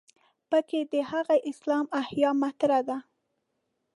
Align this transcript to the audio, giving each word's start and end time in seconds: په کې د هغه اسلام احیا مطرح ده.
په 0.49 0.59
کې 0.69 0.79
د 0.93 0.95
هغه 1.11 1.35
اسلام 1.49 1.85
احیا 2.01 2.29
مطرح 2.41 2.79
ده. 2.87 2.97